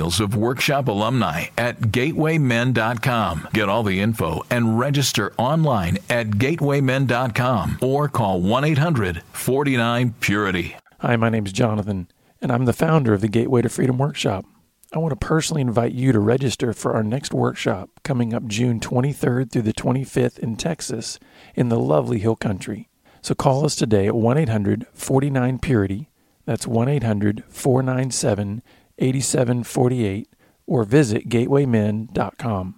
[0.00, 3.48] of workshop alumni at gatewaymen.com.
[3.52, 10.76] Get all the info and register online at gatewaymen.com or call 1 800 49 Purity.
[11.00, 12.08] Hi, my name is Jonathan,
[12.40, 14.46] and I'm the founder of the Gateway to Freedom Workshop.
[14.92, 18.80] I want to personally invite you to register for our next workshop coming up June
[18.80, 21.18] 23rd through the 25th in Texas
[21.54, 22.88] in the lovely Hill Country.
[23.20, 26.08] So call us today at 1 800 49 Purity.
[26.46, 28.62] That's 1 800 497
[29.00, 30.28] 8748
[30.66, 32.76] or visit gatewaymen.com.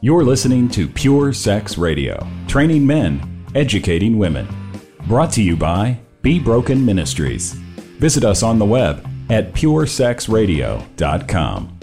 [0.00, 4.48] You're listening to Pure Sex Radio, training men, educating women.
[5.06, 7.52] Brought to you by Be Broken Ministries.
[7.98, 11.77] Visit us on the web at puresexradio.com.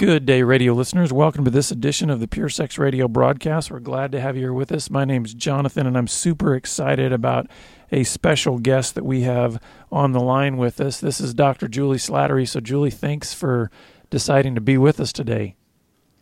[0.00, 1.12] Good day, radio listeners.
[1.12, 3.70] Welcome to this edition of the Pure Sex Radio broadcast.
[3.70, 4.88] We're glad to have you here with us.
[4.88, 7.48] My name is Jonathan, and I'm super excited about
[7.92, 9.62] a special guest that we have
[9.92, 11.00] on the line with us.
[11.00, 11.68] This is Dr.
[11.68, 12.48] Juli Slattery.
[12.48, 13.70] So, Juli, thanks for
[14.08, 15.54] deciding to be with us today.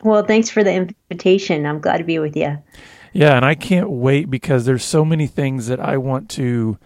[0.03, 0.73] Well, thanks for the
[1.09, 1.65] invitation.
[1.65, 2.57] I'm glad to be with you.
[3.13, 6.77] Yeah, and I can't wait because there's so many things that I want to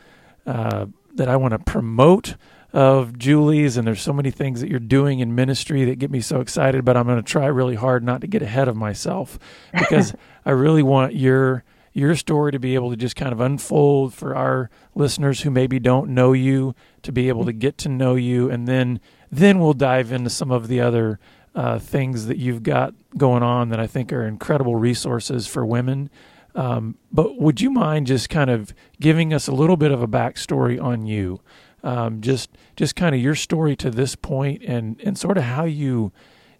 [0.45, 2.35] uh, that I want to promote
[2.73, 6.19] of Juli's, and there's so many things that you're doing in ministry that get me
[6.19, 6.83] so excited.
[6.83, 9.37] But I'm going to try really hard not to get ahead of myself
[9.71, 11.63] because I really want your
[11.95, 15.77] your story to be able to just kind of unfold for our listeners who maybe
[15.79, 18.99] don't know you to be able to get to know you, and then
[19.31, 21.19] then we'll dive into some of the other
[21.55, 26.09] uh, things that you've got going on that I think are incredible resources for women.
[26.55, 30.07] Um, but would you mind just kind of giving us a little bit of a
[30.07, 31.41] backstory on you?
[31.83, 35.65] Um, just just kind of your story to this point and and sort of how
[35.65, 36.11] you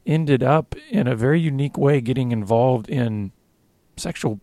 [0.05, 3.31] ended up in a very unique way getting involved in
[3.95, 4.39] sexual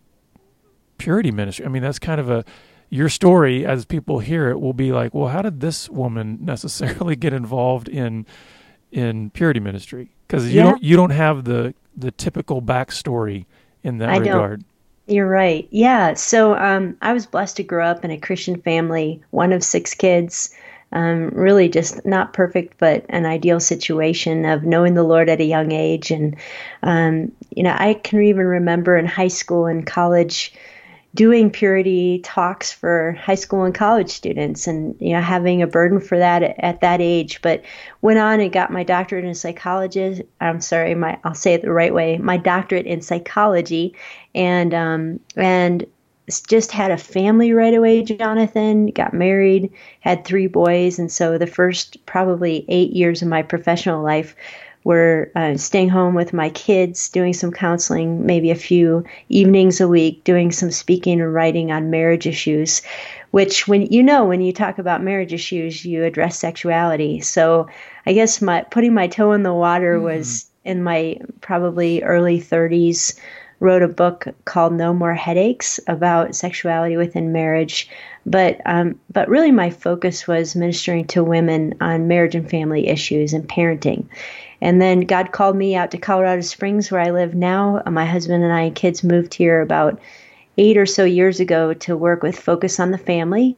[0.97, 1.65] purity ministry.
[1.65, 2.43] I mean, that's kind of a
[2.89, 7.15] your story as people hear it will be like, well, how did this woman necessarily
[7.15, 8.25] get involved in
[8.91, 10.11] in purity ministry?
[10.27, 10.63] Because you yeah.
[10.63, 13.45] don't you don't have the the typical backstory
[13.83, 14.61] in that I regard.
[14.61, 14.67] Don't.
[15.07, 15.67] You're right.
[15.71, 16.13] Yeah.
[16.13, 19.93] So um, I was blessed to grow up in a Christian family, one of six
[19.93, 20.55] kids
[20.91, 25.45] um, really just not perfect, but an ideal situation of knowing the Lord at a
[25.45, 26.11] young age.
[26.11, 26.35] And,
[26.83, 30.53] um, you know, I can even remember in high school and college
[31.13, 35.99] doing purity talks for high school and college students and, you know, having a burden
[35.99, 37.41] for that at, at that age.
[37.41, 37.63] But
[38.01, 40.23] went on and got my doctorate in psychology.
[40.39, 43.95] I'm sorry, my, I'll say it the right way, my doctorate in psychology.
[44.33, 45.85] And, um, and,
[46.47, 50.99] just had a family right away, Jonathan, got married, had three boys.
[50.99, 54.35] And so the first probably eight years of my professional life
[54.83, 59.87] were uh, staying home with my kids, doing some counseling, maybe a few evenings a
[59.87, 62.81] week, doing some speaking and writing on marriage issues.
[63.29, 67.21] Which, when you know, when you talk about marriage issues, you address sexuality.
[67.21, 67.67] So,
[68.05, 70.03] I guess my putting my toe in the water mm.
[70.03, 73.17] was in my probably early 30s
[73.61, 77.87] wrote a book called No More Headaches about sexuality within marriage.
[78.25, 83.33] But um, but really, my focus was ministering to women on marriage and family issues
[83.33, 84.07] and parenting.
[84.61, 87.81] And then God called me out to Colorado Springs, where I live now.
[87.89, 89.99] My husband and I and kids moved here about
[90.57, 93.55] eight or so years ago to work with Focus on the Family,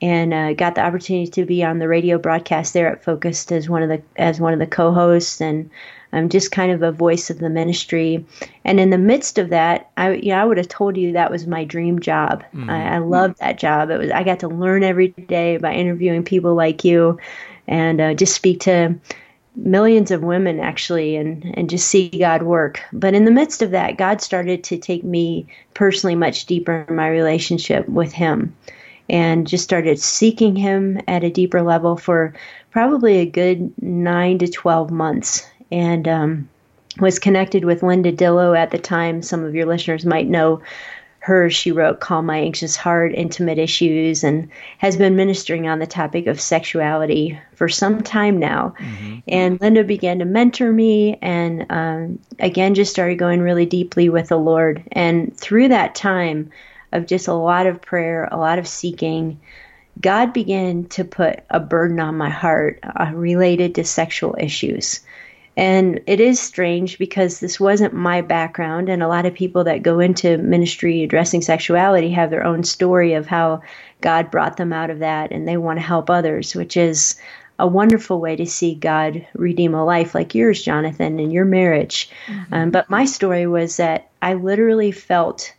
[0.00, 3.68] and uh, got the opportunity to be on the radio broadcast there at Focused as
[3.68, 5.70] one of the as one of the co-hosts and
[6.12, 8.24] I'm just kind of a voice of the ministry.
[8.64, 11.30] And in the midst of that, I you know, I would have told you that
[11.30, 12.44] was my dream job.
[12.54, 12.70] Mm-hmm.
[12.70, 13.90] I, I loved that job.
[13.90, 17.18] It was I got to learn every day by interviewing people like you,
[17.66, 18.98] and uh, just speak to
[19.54, 22.80] millions of women actually and and just see God work.
[22.92, 26.96] But in the midst of that, God started to take me personally much deeper in
[26.96, 28.54] my relationship with him
[29.08, 32.34] and just started seeking him at a deeper level for
[32.70, 36.48] probably a good 9 to 12 months and um,
[37.00, 39.22] was connected with Linda Dillow at the time.
[39.22, 40.60] Some of your listeners might know
[41.20, 41.48] her.
[41.48, 46.26] she wrote Calm My Anxious Heart, Intimate Issues, and has been ministering on the topic
[46.26, 48.74] of sexuality for some time now.
[48.78, 49.18] Mm-hmm.
[49.28, 54.28] And Linda began to mentor me and um, again just started going really deeply with
[54.28, 54.82] the Lord.
[54.92, 56.50] And through that time
[56.92, 59.40] of just a lot of prayer, a lot of seeking,
[60.00, 65.00] God began to put a burden on my heart uh, related to sexual issues.
[65.56, 69.82] And it is strange because this wasn't my background, and a lot of people that
[69.82, 73.60] go into ministry addressing sexuality have their own story of how
[74.00, 77.16] God brought them out of that, and they want to help others, which is
[77.58, 82.08] a wonderful way to see God redeem a life like yours, Jonathan, and your marriage.
[82.26, 82.54] Mm-hmm.
[82.54, 85.54] Um, but my story was that I literally felt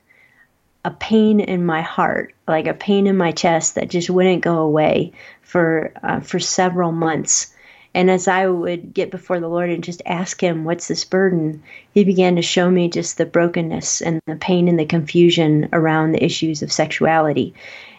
[0.84, 4.58] a pain in my heart, like a pain in my chest that just wouldn't go
[4.58, 7.53] away for uh, for several months.
[7.96, 11.64] And as I would get before the Lord and just ask Him, What's this burden?
[11.94, 16.12] He began to show me just the brokenness and the pain and the confusion around
[16.12, 17.54] the issues of sexuality.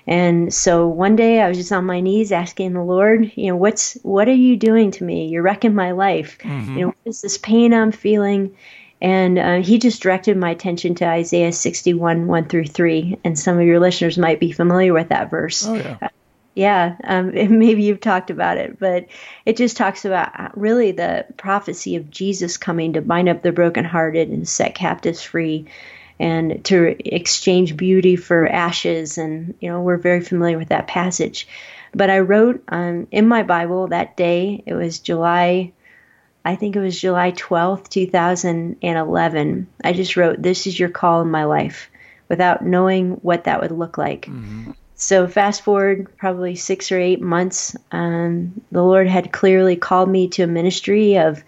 [0.07, 3.57] And so one day I was just on my knees asking the Lord, you know,
[3.57, 5.29] what's what are you doing to me?
[5.29, 6.39] You're wrecking my life.
[6.39, 6.75] Mm-hmm.
[6.77, 8.55] You know, what is this pain I'm feeling?
[9.01, 13.19] And uh, he just directed my attention to Isaiah 61, 1 through 3.
[13.25, 15.67] And some of your listeners might be familiar with that verse.
[15.67, 16.09] Oh, yeah.
[16.55, 19.07] Yeah, um, maybe you've talked about it, but
[19.45, 23.53] it just talks about uh, really the prophecy of Jesus coming to bind up the
[23.53, 25.67] brokenhearted and set captives free
[26.19, 29.19] and to exchange beauty for ashes.
[29.19, 31.49] And, you know, we're very familiar with that passage.
[31.93, 35.73] But I wrote um, in my Bible that day, it was July,
[36.45, 39.67] I think it was July 12th, 2011.
[39.83, 41.91] I just wrote, This is your call in my life
[42.29, 44.27] without knowing what that would look like.
[44.27, 44.73] Mm-hmm.
[45.07, 50.29] So fast forward probably six or eight months, um, the Lord had clearly called me
[50.29, 51.45] to a ministry of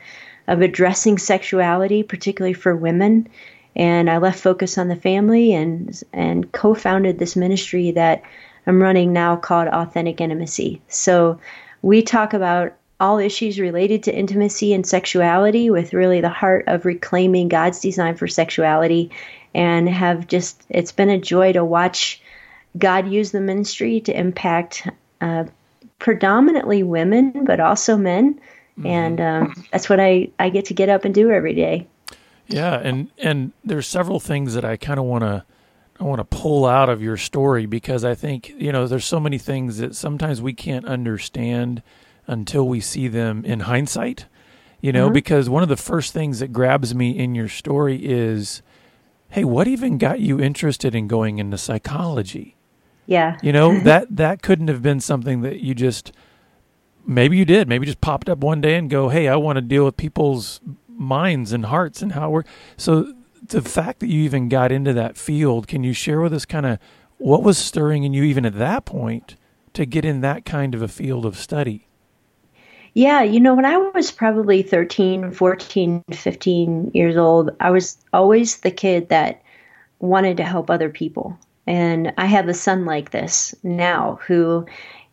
[0.47, 3.29] of addressing sexuality, particularly for women.
[3.75, 8.25] And I left focus on the family and and co-founded this ministry that
[8.67, 10.83] I'm running now called Authentic Intimacy.
[10.89, 11.41] So
[11.81, 16.85] we talk about all issues related to intimacy and sexuality with really the heart of
[16.85, 19.13] reclaiming God's design for sexuality
[19.55, 22.21] and have just it's been a joy to watch
[22.79, 24.89] God used the ministry to impact
[25.21, 25.45] uh,
[25.99, 28.41] predominantly women, but also men.
[28.79, 28.87] Mm-hmm.
[28.87, 31.87] And um, that's what I, I get to get up and do every day.
[32.49, 35.45] Yeah, and and there's several things that I kind of want to
[35.99, 39.19] I want to pull out of your story because I think you know there's so
[39.19, 41.83] many things that sometimes we can't understand
[42.27, 44.27] until we see them in hindsight.
[44.81, 45.15] You know, mm-hmm.
[45.15, 48.63] because one of the first things that grabs me in your story is,
[49.31, 52.57] hey, what even got you interested in going into psychology?
[53.07, 53.39] Yeah.
[53.43, 56.13] You know, that that couldn't have been something that you just
[57.07, 59.63] maybe you did, maybe just popped up one day and go, "Hey, I want to
[59.63, 62.45] deal with people's minds and hearts and how we're."
[62.77, 63.13] So
[63.49, 66.67] the fact that you even got into that field, can you share with us kind
[66.67, 66.79] of
[67.19, 69.37] what was stirring in you even at that point
[69.73, 71.87] to get in that kind of a field of study?
[72.95, 78.59] Yeah, you know, when I was probably 13, 14, 15 years old, I was always
[78.59, 79.43] the kid that
[79.99, 81.39] wanted to help other people.
[81.67, 84.67] And I have a son like this now who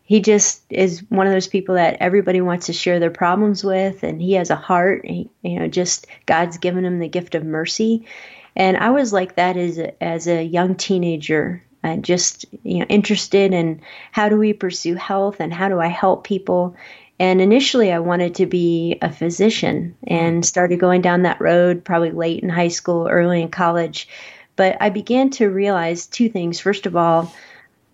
[0.04, 4.02] he just is one of those people that everybody wants to share their problems with.
[4.02, 7.44] And he has a heart he, you know just god's given him the gift of
[7.44, 8.06] mercy.
[8.54, 12.86] And i was like that as a, as a young teenager and just you know
[12.86, 13.80] interested in
[14.12, 16.76] how do we pursue health and how do i help people.
[17.18, 22.10] And initially i wanted to be a physician and started going down that road probably
[22.10, 24.08] late in high school early in college
[24.56, 26.60] but I began to realize two things.
[26.60, 27.32] First of all,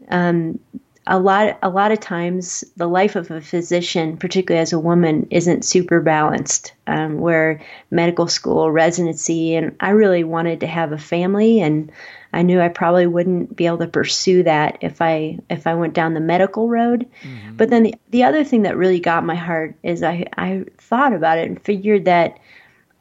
[0.09, 0.59] um,
[1.07, 5.27] a lot a lot of times the life of a physician, particularly as a woman,
[5.31, 6.73] isn't super balanced.
[6.87, 11.91] Um, where medical school, residency, and I really wanted to have a family, and
[12.33, 15.95] I knew I probably wouldn't be able to pursue that if I if I went
[15.95, 17.09] down the medical road.
[17.23, 17.57] Mm-hmm.
[17.57, 21.13] But then the the other thing that really got my heart is I I thought
[21.13, 22.39] about it and figured that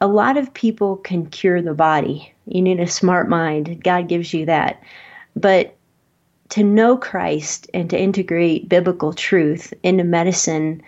[0.00, 2.32] a lot of people can cure the body.
[2.46, 3.82] You need a smart mind.
[3.84, 4.82] God gives you that.
[5.36, 5.76] But
[6.50, 10.82] to know Christ and to integrate biblical truth into medicine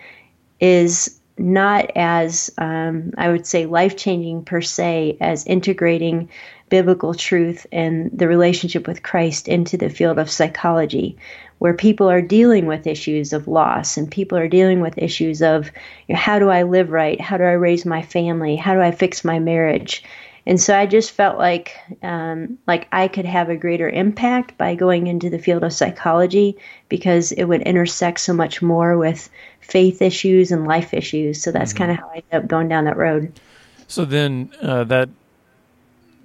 [0.59, 6.29] is not as, um, I would say, life changing per se as integrating
[6.69, 11.17] biblical truth and the relationship with Christ into the field of psychology,
[11.63, 15.71] where people are dealing with issues of loss and people are dealing with issues of
[16.09, 17.21] you know, how do I live right?
[17.21, 18.57] How do I raise my family?
[18.57, 20.03] How do I fix my marriage?
[20.45, 24.75] And so I just felt like um, like I could have a greater impact by
[24.75, 26.57] going into the field of psychology
[26.89, 29.29] because it would intersect so much more with
[29.61, 31.41] faith issues and life issues.
[31.41, 31.77] So that's mm-hmm.
[31.77, 33.39] kind of how I ended up going down that road.
[33.87, 35.07] So then uh, that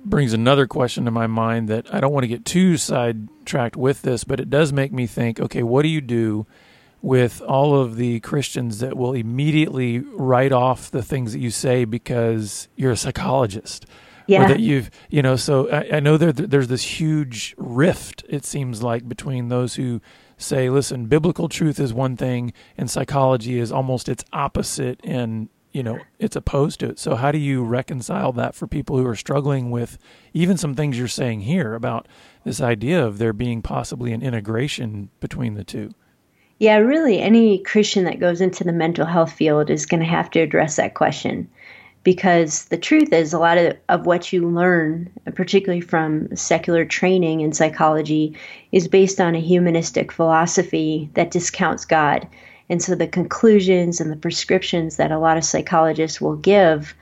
[0.09, 4.03] brings another question to my mind that I don't want to get too sidetracked with
[4.03, 6.47] this, but it does make me think okay, what do you do
[7.01, 11.85] with all of the Christians that will immediately write off the things that you say
[11.85, 13.87] because you're a psychologist?
[14.27, 14.45] Yeah.
[14.45, 18.45] Or that you've, you know, so I, I know there, there's this huge rift, it
[18.45, 20.03] seems like, between those who
[20.37, 25.83] say, listen, biblical truth is one thing and psychology is almost its opposite and you
[25.83, 26.99] know it's opposed to it.
[26.99, 29.99] So how do you reconcile that for people who are struggling with
[30.33, 32.09] even some things you're saying here about
[32.45, 35.91] this idea of there being possibly an integration between the two?
[36.59, 40.31] Yeah really any christian that goes into the mental health field is going to have
[40.33, 41.49] to address that question.
[42.05, 47.41] Because the truth is a lot of, of what you learn particularly from secular training
[47.41, 48.35] in psychology
[48.73, 52.27] is based on a humanistic philosophy that discounts god
[52.69, 56.95] and so the conclusions and the prescriptions that a lot of psychologists will give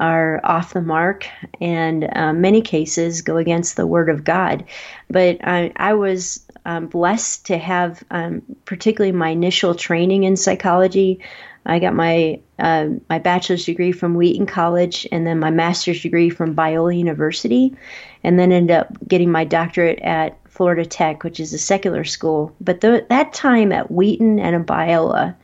[0.00, 1.26] are off the mark
[1.60, 4.64] and um, many cases go against the word of God.
[5.10, 11.20] But I, I was um, blessed to have, um, particularly my initial training in psychology.
[11.66, 16.30] I got my uh, my bachelor's degree from Wheaton College and then my master's degree
[16.30, 17.76] from Biola University,
[18.24, 22.52] and then ended up getting my doctorate at Florida Tech, which is a secular school.
[22.60, 25.36] But the, that time at Wheaton and Abiola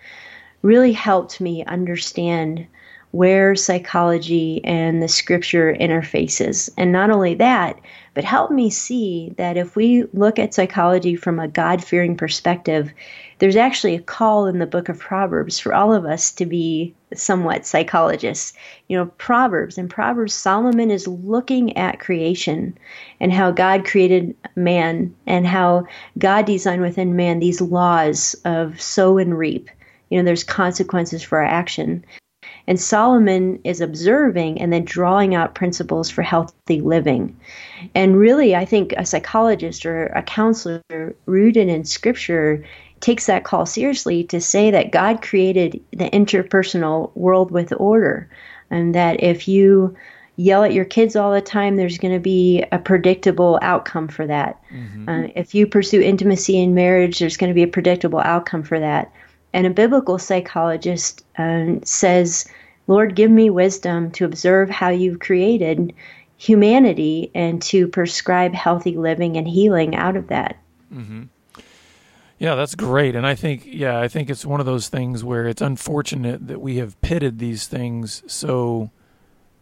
[0.62, 2.66] really helped me understand
[3.12, 6.68] where psychology and the scripture interfaces.
[6.76, 7.78] And not only that,
[8.14, 12.92] but helped me see that if we look at psychology from a God fearing perspective,
[13.38, 16.94] there's actually a call in the book of Proverbs for all of us to be
[17.14, 18.52] somewhat psychologists.
[18.88, 22.76] You know, Proverbs, in Proverbs, Solomon is looking at creation
[23.20, 25.86] and how God created man and how
[26.18, 29.68] God designed within man these laws of sow and reap.
[30.10, 32.04] You know, there's consequences for our action.
[32.66, 37.37] And Solomon is observing and then drawing out principles for healthy living.
[37.94, 40.83] And really, I think a psychologist or a counselor
[41.26, 42.64] rooted in scripture
[43.00, 48.30] takes that call seriously to say that God created the interpersonal world with order.
[48.71, 49.94] And that if you
[50.37, 54.26] yell at your kids all the time, there's going to be a predictable outcome for
[54.26, 54.61] that.
[54.73, 55.09] Mm-hmm.
[55.09, 58.80] Uh, if you pursue intimacy in marriage, there's going to be a predictable outcome for
[58.80, 59.12] that.
[59.54, 62.44] And a biblical psychologist um, says,
[62.88, 65.94] Lord, give me wisdom to observe how you've created
[66.37, 70.58] humanity and to prescribe healthy living and healing out of that.
[70.92, 71.23] Mm-hmm.
[72.38, 73.14] Yeah, that's great.
[73.14, 76.61] And I think, yeah, I think it's one of those things where it's unfortunate that
[76.61, 78.90] we have pitted these things so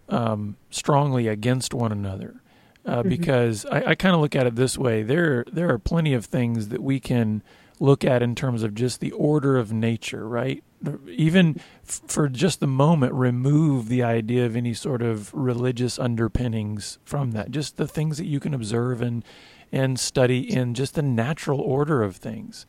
[0.08, 2.40] um, strongly against one another.
[2.84, 3.10] Uh, mm-hmm.
[3.10, 6.24] Because I, I kind of look at it this way: there, there are plenty of
[6.24, 7.42] things that we can
[7.82, 10.62] look at in terms of just the order of nature, right?
[11.08, 16.98] Even f- for just the moment, remove the idea of any sort of religious underpinnings
[17.04, 17.50] from that.
[17.50, 19.24] Just the things that you can observe and
[19.72, 22.66] and study in just the natural order of things.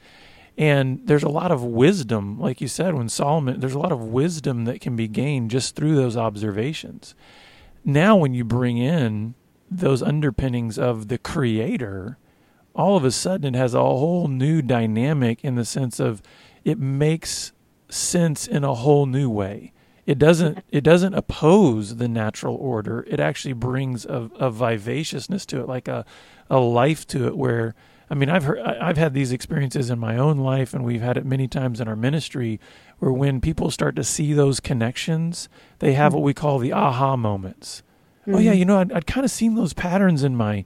[0.57, 4.01] And there's a lot of wisdom, like you said, when Solomon, there's a lot of
[4.01, 7.13] wisdom that can be gained just through those observations.
[7.83, 9.35] Now, when you bring in
[9.69, 12.17] those underpinnings of the creator,
[12.75, 16.21] all of a sudden it has a whole new dynamic in the sense of
[16.63, 17.51] it makes
[17.89, 19.71] sense in a whole new way.
[20.05, 23.05] It doesn't it doesn't oppose the natural order.
[23.07, 26.05] It actually brings a, a vivaciousness to it, like a,
[26.49, 27.73] a life to it where
[28.09, 31.15] I mean I've heard I've had these experiences in my own life and we've had
[31.15, 32.59] it many times in our ministry
[32.99, 35.47] where when people start to see those connections,
[35.79, 37.81] they have what we call the aha moments.
[38.21, 38.35] Mm-hmm.
[38.35, 38.59] Oh yeah, mm-hmm.
[38.59, 40.65] you know I'd, I'd kind of seen those patterns in my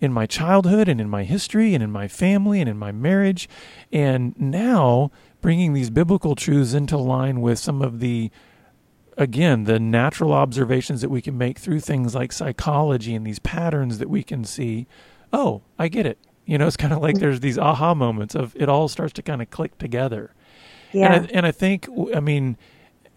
[0.00, 3.48] in my childhood and in my history and in my family and in my marriage.
[3.92, 8.30] And now bringing these biblical truths into line with some of the,
[9.16, 13.98] again, the natural observations that we can make through things like psychology and these patterns
[13.98, 14.86] that we can see.
[15.32, 16.18] Oh, I get it.
[16.46, 17.20] You know, it's kind of like mm.
[17.20, 20.32] there's these aha moments of it all starts to kind of click together.
[20.92, 21.12] Yeah.
[21.12, 22.56] And I, and I think, I mean,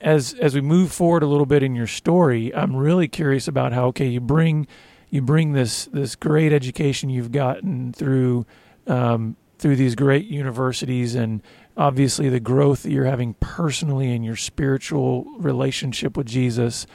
[0.01, 3.71] as as we move forward a little bit in your story, I'm really curious about
[3.71, 4.67] how okay, you bring
[5.11, 8.45] you bring this this great education you've gotten through
[8.87, 11.43] um, through these great universities and
[11.77, 16.87] obviously the growth that you're having personally in your spiritual relationship with Jesus.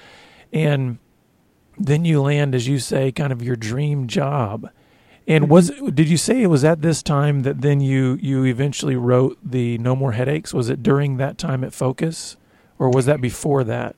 [0.53, 0.99] And
[1.79, 4.69] then you land as you say kind of your dream job.
[5.29, 5.53] And mm-hmm.
[5.53, 9.39] was did you say it was at this time that then you you eventually wrote
[9.45, 10.55] the no more headaches?
[10.55, 12.37] Was it during that time at focus?
[12.79, 13.95] Or was that before that?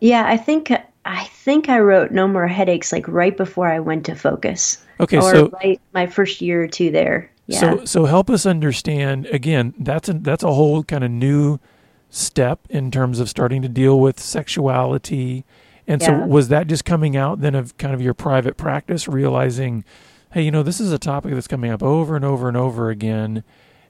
[0.00, 0.72] Yeah i think
[1.04, 4.84] I think I wrote No More Headaches like right before I went to Focus.
[5.00, 7.30] Okay, or so right my first year or two there.
[7.46, 7.60] Yeah.
[7.60, 9.74] So so help us understand again.
[9.78, 11.58] That's a that's a whole kind of new
[12.10, 15.44] step in terms of starting to deal with sexuality
[15.86, 16.08] And yeah.
[16.08, 19.84] so was that just coming out then of kind of your private practice, realizing,
[20.32, 22.90] hey, you know, this is a topic that's coming up over and over and over
[22.90, 23.42] again.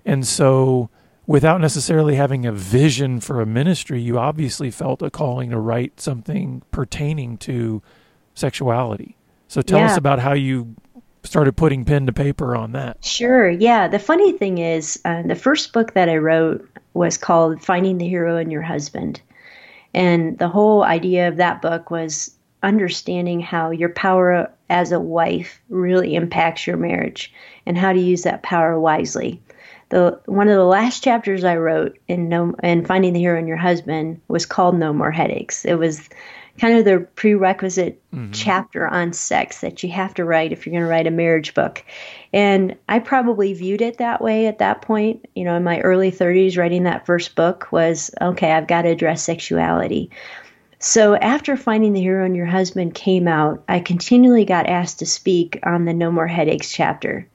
[0.05, 0.91] And so
[1.27, 6.01] without necessarily having a vision for a ministry, you obviously felt a calling to write
[6.01, 7.83] something pertaining to
[8.35, 9.17] sexuality.
[9.49, 9.93] So tell yeah.
[9.93, 10.75] us about how you
[11.25, 13.05] started putting pen to paper on that.
[13.05, 13.49] Sure.
[13.49, 13.87] Yeah.
[13.89, 18.09] The funny thing is, uh, the first book that I wrote was called Finding the
[18.09, 19.21] Hero in Your Husband.
[19.95, 25.61] And the whole idea of that book was understanding how your power as a wife
[25.69, 27.33] really impacts your marriage
[27.67, 29.41] and how to use that power wisely.
[29.93, 33.47] The one of the last chapters I wrote in no in Finding the Hero in
[33.47, 35.67] Your Husband was called No More Headaches.
[35.67, 36.09] It was
[36.59, 38.33] kind of the prerequisite mm-hmm.
[38.33, 41.53] chapter on sex that you have to write if you're going to write a marriage
[41.53, 41.85] book.
[42.33, 45.29] And I probably viewed it that way at that point.
[45.35, 48.89] You know, in my early 30s, writing that first book was okay, I've got to
[48.89, 50.11] address sexuality.
[50.79, 55.07] So after Finding the Hero in Your Husband came out, I continually got asked to
[55.07, 57.29] speak on the No More Headaches chapter.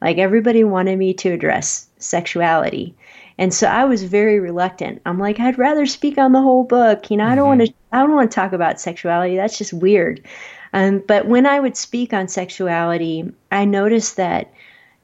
[0.00, 2.94] Like everybody wanted me to address sexuality.
[3.38, 5.02] And so I was very reluctant.
[5.06, 7.10] I'm like, I'd rather speak on the whole book.
[7.10, 7.58] You know, I don't mm-hmm.
[7.58, 7.74] want to.
[7.92, 9.36] I don't want to talk about sexuality.
[9.36, 10.20] That's just weird.
[10.72, 14.52] Um, but when I would speak on sexuality, I noticed that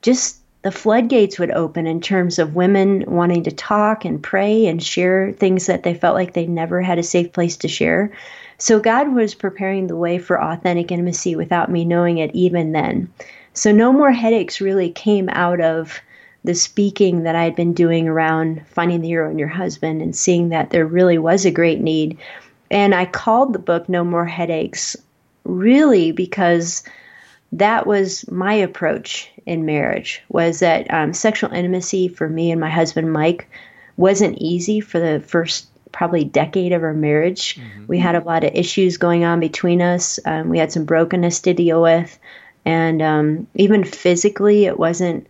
[0.02, 4.82] just the floodgates would open in terms of women wanting to talk and pray and
[4.82, 8.12] share things that they felt like they never had a safe place to share.
[8.58, 13.10] So God was preparing the way for authentic intimacy without me knowing it even then.
[13.54, 16.00] So no more headaches really came out of
[16.44, 20.16] the speaking that I had been doing around finding the hero in your husband and
[20.16, 22.18] seeing that there really was a great need.
[22.70, 24.96] And I called the book No More Headaches
[25.44, 26.82] really because
[27.52, 32.70] that was my approach in marriage was that um, sexual intimacy for me and my
[32.70, 33.48] husband Mike
[33.96, 37.56] wasn't easy for the first probably decade of our marriage.
[37.56, 37.86] Mm-hmm.
[37.88, 40.20] We had a lot of issues going on between us.
[40.24, 42.18] Um, we had some brokenness to deal with,
[42.64, 45.26] and um, even physically, it wasn't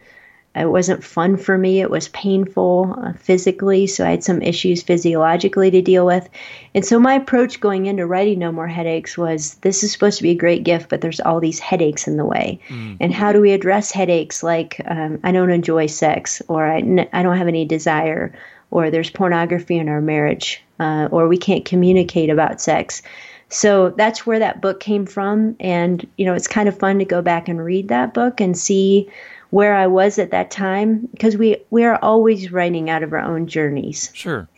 [0.57, 1.81] it wasn't fun for me.
[1.81, 6.29] It was painful uh, physically, so I had some issues physiologically to deal with.
[6.75, 10.25] And so my approach going into writing No More Headaches was this is supposed to
[10.25, 12.59] be a great gift, but there's all these headaches in the way.
[12.69, 12.97] Mm.
[12.99, 17.09] And how do we address headaches like um, I don't enjoy sex, or I n-
[17.13, 18.35] I don't have any desire,
[18.73, 23.03] or there's pornography in our marriage, uh, or we can't communicate about sex.
[23.51, 25.57] So that's where that book came from.
[25.59, 28.57] And, you know, it's kind of fun to go back and read that book and
[28.57, 29.11] see
[29.51, 33.21] where I was at that time because we we are always writing out of our
[33.21, 34.11] own journeys.
[34.15, 34.49] Sure.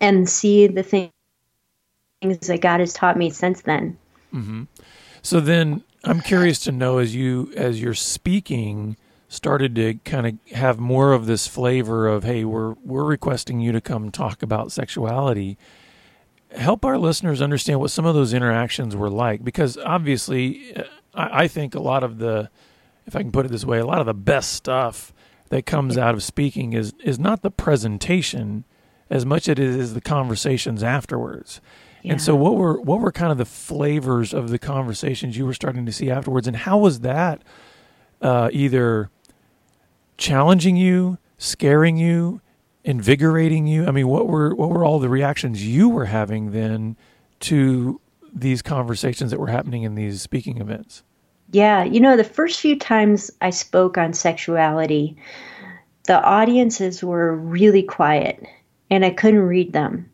[0.00, 1.10] And see the things
[2.22, 3.96] that God has taught me since then.
[4.34, 4.64] Mm-hmm.
[5.22, 8.96] So then I'm curious to know as you as you're speaking
[9.28, 13.72] started to kind of have more of this flavor of hey we're we're requesting you
[13.72, 15.58] to come talk about sexuality
[16.54, 20.76] help our listeners understand what some of those interactions were like because obviously
[21.14, 22.48] I, I think a lot of the
[23.06, 25.12] if I can put it this way, a lot of the best stuff
[25.50, 28.64] that comes out of speaking is is not the presentation
[29.10, 31.60] as much as it is the conversations afterwards.
[32.02, 32.12] Yeah.
[32.12, 35.54] And so what were what were kind of the flavors of the conversations you were
[35.54, 37.42] starting to see afterwards and how was that
[38.20, 39.10] uh, either
[40.16, 42.40] challenging you, scaring you,
[42.84, 43.86] invigorating you?
[43.86, 46.96] I mean, what were what were all the reactions you were having then
[47.40, 48.00] to
[48.32, 51.04] these conversations that were happening in these speaking events?
[51.54, 55.16] Yeah, you know, the first few times I spoke on sexuality,
[56.02, 58.44] the audiences were really quiet
[58.90, 60.10] and I couldn't read them.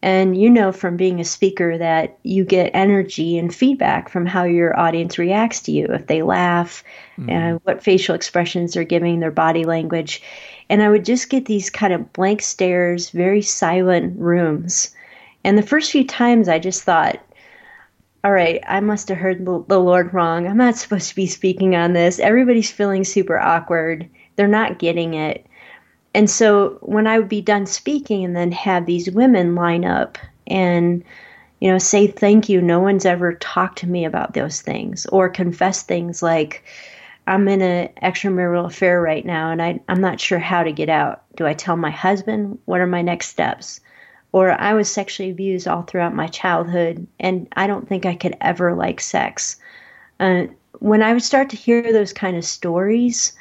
[0.00, 4.44] And you know from being a speaker that you get energy and feedback from how
[4.44, 5.84] your audience reacts to you.
[5.90, 6.82] If they laugh,
[7.28, 10.22] and what facial expressions they're giving, their body language.
[10.70, 14.94] And I would just get these kind of blank stares, very silent rooms.
[15.44, 17.18] And the first few times I just thought,
[18.28, 20.46] all right, I must have heard the Lord wrong.
[20.46, 22.18] I'm not supposed to be speaking on this.
[22.18, 24.06] Everybody's feeling super awkward.
[24.36, 25.46] They're not getting it.
[26.12, 30.18] And so when I would be done speaking and then have these women line up
[30.46, 31.02] and,
[31.62, 35.30] you know, say thank you, no one's ever talked to me about those things or
[35.30, 36.64] confess things like,
[37.26, 40.90] I'm in an extramarital affair right now and I, I'm not sure how to get
[40.90, 41.22] out.
[41.36, 42.58] Do I tell my husband?
[42.66, 43.80] What are my next steps?
[44.32, 48.36] Or I was sexually abused all throughout my childhood, and I don't think I could
[48.40, 49.56] ever like sex.
[50.20, 50.44] Uh,
[50.80, 53.32] when I would start to hear those kind of stories,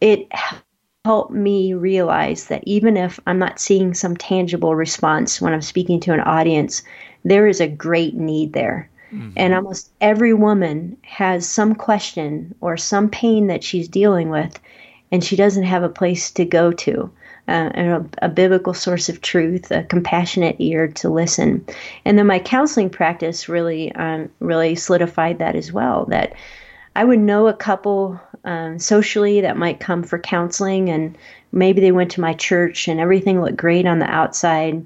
[0.00, 0.28] it
[1.04, 6.00] helped me realize that even if I'm not seeing some tangible response when I'm speaking
[6.00, 6.82] to an audience,
[7.24, 8.90] there is a great need there.
[9.12, 9.30] Mm-hmm.
[9.36, 14.60] And almost every woman has some question or some pain that she's dealing with,
[15.10, 17.10] and she doesn't have a place to go to
[17.48, 21.64] uh, a, a, biblical source of truth, a compassionate ear to listen.
[22.04, 26.04] And then my counseling practice really, um, really solidified that as well.
[26.06, 26.34] That
[26.94, 31.16] I would know a couple um, socially that might come for counseling, and
[31.50, 34.84] maybe they went to my church and everything looked great on the outside.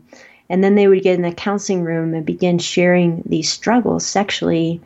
[0.48, 4.81] And then they would get in the counseling room and begin sharing these struggles sexually,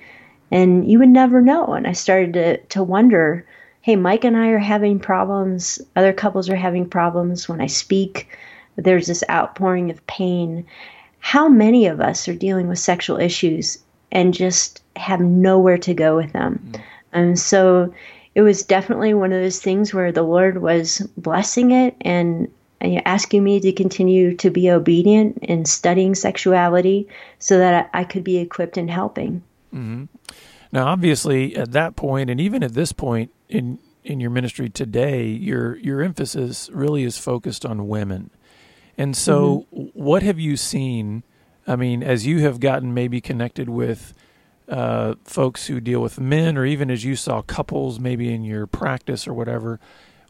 [0.51, 1.75] and you would never know.
[1.75, 3.45] And I started to, to wonder
[3.87, 7.49] hey, Mike and I are having problems, other couples are having problems.
[7.49, 8.37] When I speak,
[8.75, 10.67] there's this outpouring of pain.
[11.21, 13.79] How many of us are dealing with sexual issues
[14.11, 16.59] and just have nowhere to go with them?
[16.73, 16.81] Mm.
[17.13, 17.95] And so
[18.35, 23.45] it was definitely one of those things where the Lord was blessing it and asking
[23.45, 27.07] me to continue to be obedient in studying sexuality
[27.39, 29.45] so that I could be equipped in helping.
[29.73, 30.07] Mm-hmm.
[30.73, 35.27] Now, obviously, at that point, and even at this point, in in your ministry today,
[35.27, 38.31] your your emphasis really is focused on women.
[38.97, 40.01] And so, mm-hmm.
[40.01, 41.23] what have you seen?
[41.67, 44.15] I mean, as you have gotten maybe connected with
[44.69, 48.67] uh, folks who deal with men, or even as you saw couples maybe in your
[48.67, 49.81] practice or whatever,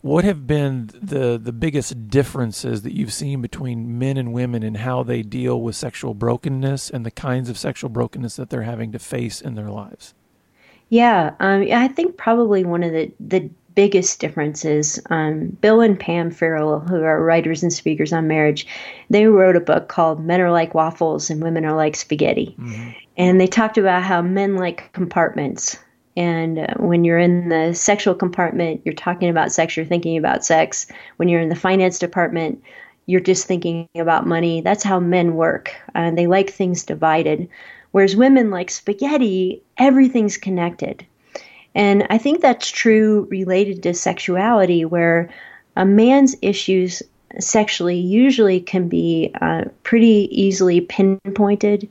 [0.01, 4.77] what have been the the biggest differences that you've seen between men and women in
[4.77, 8.93] how they deal with sexual brokenness and the kinds of sexual brokenness that they're having
[8.93, 10.15] to face in their lives?
[10.89, 14.99] Yeah, um, I think probably one of the, the biggest differences.
[15.11, 18.67] Um, Bill and Pam Farrel, who are writers and speakers on marriage,
[19.11, 22.57] they wrote a book called Men Are Like Waffles and Women Are Like Spaghetti.
[22.59, 22.91] Mm-hmm.
[23.19, 25.79] And they talked about how men like compartments.
[26.17, 30.45] And uh, when you're in the sexual compartment, you're talking about sex, you're thinking about
[30.45, 30.87] sex.
[31.17, 32.63] When you're in the finance department,
[33.05, 34.63] you're just thinking about money.
[34.63, 35.75] That's how men work.
[35.95, 37.49] Uh, they like things divided.
[37.93, 41.07] Whereas women like spaghetti, everything's connected.
[41.75, 45.31] And I think that's true related to sexuality, where
[45.77, 47.03] a man's issues
[47.39, 51.89] sexually usually can be uh, pretty easily pinpointed.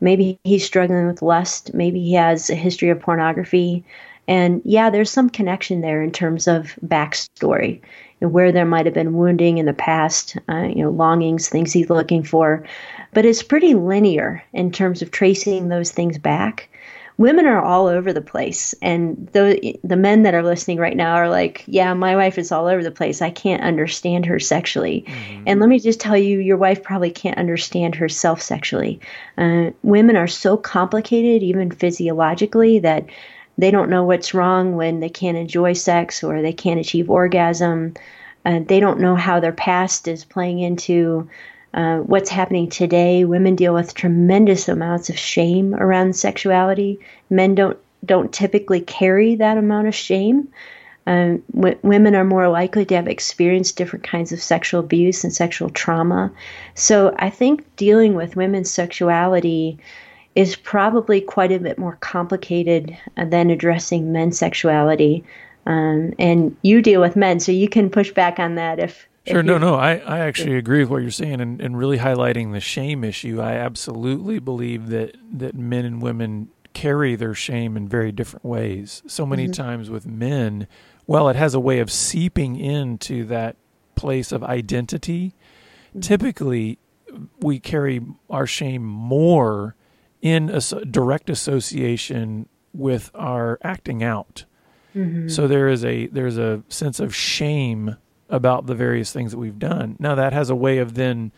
[0.00, 3.84] Maybe he's struggling with lust, maybe he has a history of pornography.
[4.30, 7.80] And yeah, there's some connection there in terms of backstory
[8.20, 11.72] and where there might have been wounding in the past, uh, you know, longings, things
[11.72, 12.64] he's looking for.
[13.12, 16.68] But it's pretty linear in terms of tracing those things back.
[17.16, 21.16] Women are all over the place, and the the men that are listening right now
[21.16, 23.20] are like, "Yeah, my wife is all over the place.
[23.20, 25.42] I can't understand her sexually." Mm-hmm.
[25.46, 29.00] And let me just tell you, your wife probably can't understand herself sexually.
[29.36, 33.04] Uh, women are so complicated, even physiologically, that
[33.60, 37.94] they don't know what's wrong when they can't enjoy sex or they can't achieve orgasm.
[38.44, 41.28] Uh, they don't know how their past is playing into
[41.74, 43.24] uh, what's happening today.
[43.24, 47.00] Women deal with tremendous amounts of shame around sexuality.
[47.28, 50.48] Men don't don't typically carry that amount of shame.
[51.06, 55.32] Um, w- women are more likely to have experienced different kinds of sexual abuse and
[55.32, 56.32] sexual trauma.
[56.74, 59.78] So I think dealing with women's sexuality
[60.34, 65.24] is probably quite a bit more complicated than addressing men's sexuality.
[65.66, 69.06] Um, and you deal with men, so you can push back on that if.
[69.26, 69.74] Sure, no, no.
[69.74, 73.40] I, I actually agree with what you're saying and, and really highlighting the shame issue.
[73.40, 79.02] I absolutely believe that, that men and women carry their shame in very different ways.
[79.06, 79.52] So many mm-hmm.
[79.52, 80.66] times with men,
[81.06, 83.56] well, it has a way of seeping into that
[83.94, 85.34] place of identity.
[85.90, 86.00] Mm-hmm.
[86.00, 86.78] Typically,
[87.40, 89.76] we carry our shame more
[90.22, 94.44] in a direct association with our acting out.
[94.94, 95.28] Mm-hmm.
[95.28, 97.96] So there is a there's a sense of shame
[98.28, 99.96] about the various things that we've done.
[99.98, 101.32] Now that has a way of then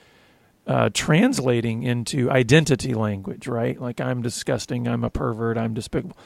[0.66, 3.80] uh, translating into identity language, right?
[3.80, 6.16] Like I'm disgusting, I'm a pervert, I'm despicable.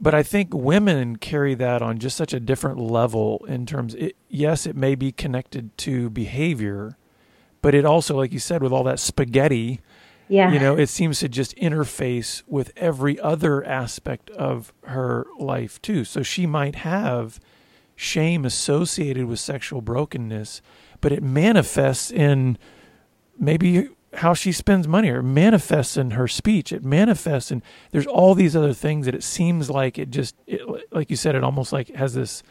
[0.00, 3.94] But I think women carry that on just such a different level in terms.
[3.94, 6.96] It, yes, it may be connected to behavior,
[7.60, 9.80] but it also, like you said, with all that spaghetti
[10.30, 10.52] yeah.
[10.52, 16.04] You know, it seems to just interface with every other aspect of her life too.
[16.04, 17.40] So she might have
[17.96, 20.62] shame associated with sexual brokenness,
[21.00, 22.58] but it manifests in
[23.40, 26.72] maybe how she spends money or manifests in her speech.
[26.72, 30.60] It manifests and there's all these other things that it seems like it just, it,
[30.92, 32.44] like you said, it almost like has this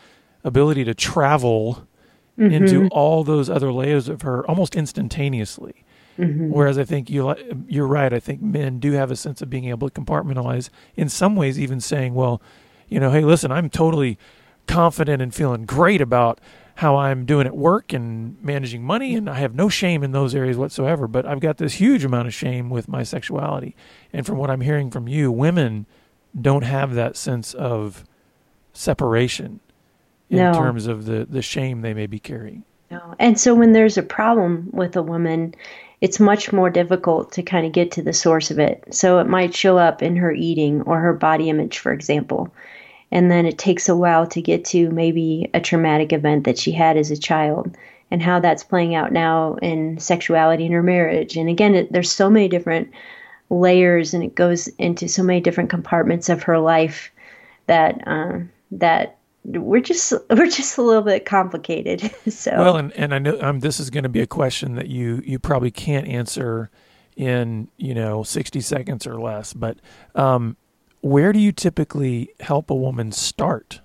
[0.44, 1.88] ability to travel
[2.38, 2.52] mm-hmm.
[2.52, 5.86] into all those other layers of her almost instantaneously.
[6.18, 6.52] Mm-hmm.
[6.52, 7.34] Whereas I think you
[7.68, 8.12] you're right.
[8.12, 10.70] I think men do have a sense of being able to compartmentalize.
[10.96, 12.42] In some ways, even saying, "Well,
[12.90, 14.18] you know, hey, listen, I'm totally
[14.68, 16.40] confident and feeling great about
[16.76, 20.34] how I'm doing at work and managing money, and I have no shame in those
[20.34, 21.08] areas whatsoever.
[21.08, 23.76] But I've got this huge amount of shame with my sexuality.
[24.14, 25.86] And from what I'm hearing from you, women
[26.40, 28.06] don't have that sense of
[28.72, 29.60] separation
[30.30, 30.54] in no.
[30.54, 32.64] terms of the the shame they may be carrying.
[32.90, 33.14] No.
[33.20, 35.56] And so when there's a problem with a woman,
[36.02, 38.84] it's much more difficult to kind of get to the source of it.
[38.92, 42.54] So it might show up in her eating or her body image, for example.
[43.12, 46.72] And then it takes a while to get to maybe a traumatic event that she
[46.72, 47.76] had as a child
[48.12, 51.36] and how that's playing out now in sexuality in her marriage.
[51.36, 52.92] And again, it, there's so many different
[53.50, 57.12] layers and it goes into so many different compartments of her life
[57.66, 58.40] that uh,
[58.72, 62.14] that we're just we're just a little bit complicated.
[62.30, 64.88] so well, and and I know um, this is going to be a question that
[64.88, 66.70] you you probably can't answer
[67.16, 69.78] in you know 60 seconds or less, but
[70.16, 70.56] um,
[71.02, 73.82] where do you typically help a woman start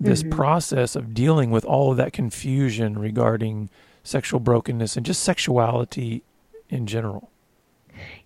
[0.00, 0.32] this mm-hmm.
[0.32, 3.70] process of dealing with all of that confusion regarding
[4.02, 6.22] sexual brokenness and just sexuality
[6.68, 7.30] in general?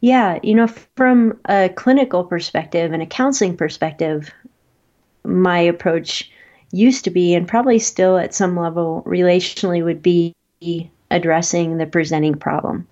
[0.00, 4.32] Yeah, you know, from a clinical perspective and a counseling perspective,
[5.24, 6.30] my approach
[6.70, 10.34] used to be, and probably still at some level relationally, would be
[11.10, 12.86] addressing the presenting problem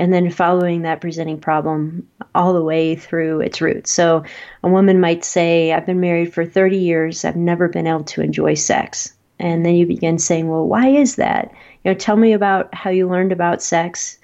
[0.00, 3.90] and then following that presenting problem all the way through its roots.
[3.90, 4.24] So
[4.62, 8.22] a woman might say, I've been married for 30 years, I've never been able to
[8.22, 9.12] enjoy sex.
[9.38, 11.52] And then you begin saying, Well, why is that?
[11.84, 14.18] You know, tell me about how you learned about sex.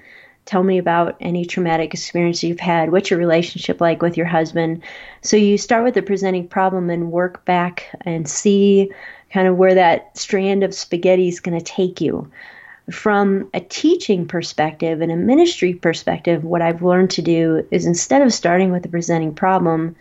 [0.46, 2.90] Tell me about any traumatic experience you've had.
[2.90, 4.82] What's your relationship like with your husband?
[5.20, 8.90] So you start with the presenting problem and work back and see
[9.32, 12.30] kind of where that strand of spaghetti is going to take you
[12.90, 18.22] from a teaching perspective and a ministry perspective, what I've learned to do is instead
[18.22, 19.96] of starting with the presenting problem,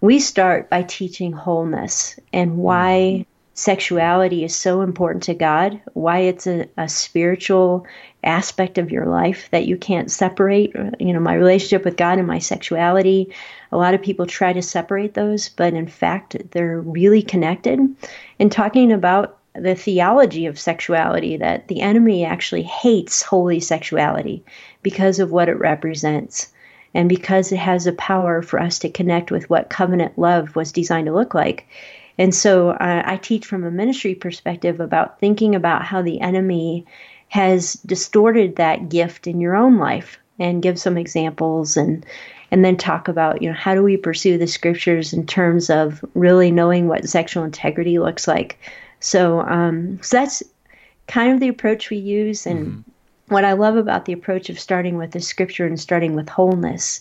[0.00, 3.29] we start by teaching wholeness and why mm-hmm.
[3.60, 7.86] Sexuality is so important to God, why it's a, a, spiritual
[8.24, 10.74] aspect of your life that you can't separate.
[10.98, 13.34] You know, my relationship with God and my sexuality,
[13.70, 17.78] a lot of people try to separate those, but in fact, they're really connected.
[18.38, 24.42] And talking about the theology of sexuality that the enemy actually hates holy sexuality
[24.82, 26.50] because of what it represents
[26.94, 30.72] and because it has a power for us to connect with what covenant love was
[30.72, 31.66] designed to look like.
[32.20, 36.86] And so uh, I teach from a ministry perspective about thinking about how the enemy
[37.28, 42.06] has distorted that gift in your own life and give some examples and
[42.52, 46.04] and then talk about you know how do we pursue the scriptures in terms of
[46.14, 48.58] really knowing what sexual integrity looks like
[49.00, 50.42] so, um, so that's
[51.08, 52.46] kind of the approach we use.
[52.46, 53.34] And mm-hmm.
[53.34, 57.00] what I love about the approach of starting with the scripture and starting with wholeness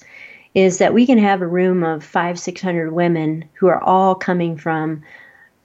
[0.55, 4.15] is that we can have a room of five, six hundred women who are all
[4.15, 5.03] coming from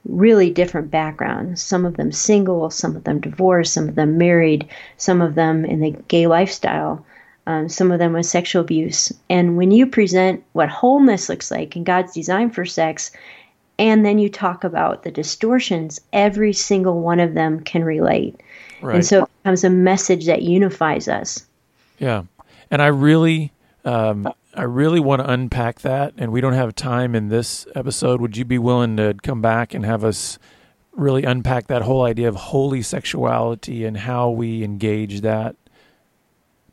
[0.07, 1.61] really different backgrounds.
[1.61, 4.67] Some of them single, some of them divorced, some of them married,
[4.97, 7.05] some of them in the gay lifestyle.
[7.47, 9.13] Um, some of them with sexual abuse.
[9.29, 13.11] And when you present what wholeness looks like and God's design for sex,
[13.77, 18.41] and then you talk about the distortions, every single one of them can relate.
[18.81, 18.95] Right.
[18.95, 21.45] And so it becomes a message that unifies us.
[21.99, 22.23] Yeah.
[22.71, 23.51] And I really,
[23.83, 28.21] um, I really want to unpack that, and we don't have time in this episode.
[28.21, 30.39] Would you be willing to come back and have us
[30.93, 35.55] really unpack that whole idea of holy sexuality and how we engage that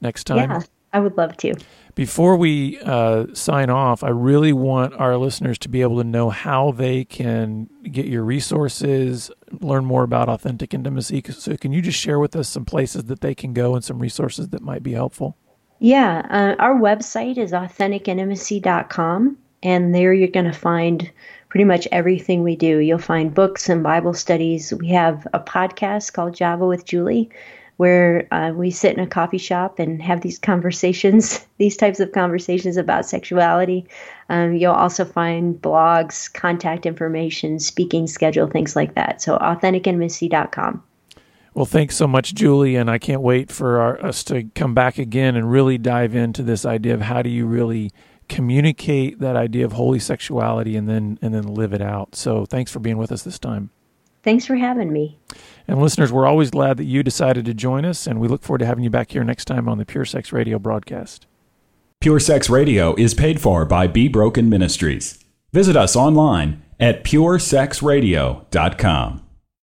[0.00, 0.50] next time?
[0.50, 0.60] Yeah,
[0.92, 1.54] I would love to.
[1.94, 6.30] Before we uh, sign off, I really want our listeners to be able to know
[6.30, 11.22] how they can get your resources, learn more about authentic intimacy.
[11.30, 13.98] So, can you just share with us some places that they can go and some
[13.98, 15.36] resources that might be helpful?
[15.82, 21.10] Yeah, uh, our website is authenticintimacy.com, and there you're going to find
[21.48, 22.78] pretty much everything we do.
[22.78, 24.72] You'll find books and Bible studies.
[24.72, 27.30] We have a podcast called Java with Juli
[27.78, 32.12] where uh, we sit in a coffee shop and have these conversations, these types of
[32.12, 33.84] conversations about sexuality.
[34.28, 39.20] Um, you'll also find blogs, contact information, speaking schedule, things like that.
[39.20, 40.84] So authenticintimacy.com.
[41.54, 44.98] Well, thanks so much, Juli, and I can't wait for our, us to come back
[44.98, 47.92] again and really dive into this idea of how do you really
[48.28, 52.14] communicate that idea of holy sexuality and then and then live it out.
[52.14, 53.70] So, thanks for being with us this time.
[54.22, 55.18] Thanks for having me.
[55.66, 58.60] And listeners, we're always glad that you decided to join us, and we look forward
[58.60, 61.26] to having you back here next time on the Pure Sex Radio broadcast.
[62.00, 65.24] Pure Sex Radio is paid for by Be Broken Ministries.
[65.52, 69.21] Visit us online at puresexradio.com.